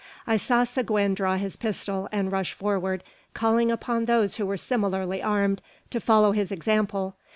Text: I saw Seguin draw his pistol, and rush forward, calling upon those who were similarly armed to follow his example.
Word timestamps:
I 0.25 0.35
saw 0.35 0.63
Seguin 0.63 1.13
draw 1.13 1.35
his 1.35 1.55
pistol, 1.55 2.09
and 2.11 2.31
rush 2.31 2.53
forward, 2.53 3.03
calling 3.35 3.69
upon 3.69 4.05
those 4.05 4.37
who 4.37 4.47
were 4.47 4.57
similarly 4.57 5.21
armed 5.21 5.61
to 5.91 5.99
follow 5.99 6.31
his 6.31 6.51
example. 6.51 7.13